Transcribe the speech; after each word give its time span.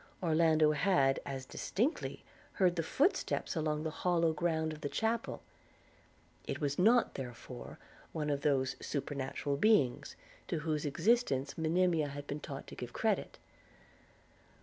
Orlando 0.23 0.71
had 0.71 1.19
as 1.27 1.45
distinctly 1.45 2.23
heard 2.53 2.75
the 2.75 2.81
footsteps 2.81 3.55
along 3.55 3.83
the 3.83 3.91
hollow 4.01 4.33
ground 4.33 4.73
of 4.73 4.81
the 4.81 4.89
chapel; 4.89 5.43
it 6.47 6.59
was 6.59 6.79
not 6.79 7.13
therefore 7.13 7.77
one 8.11 8.31
of 8.31 8.41
the 8.41 8.49
those 8.49 8.75
supernatural 8.81 9.57
beings, 9.57 10.15
to 10.47 10.61
whose 10.65 10.87
existence 10.87 11.55
Monimia 11.55 12.07
had 12.07 12.25
been 12.25 12.39
taught 12.39 12.65
to 12.65 12.75
give 12.75 12.93
credit. 12.93 13.37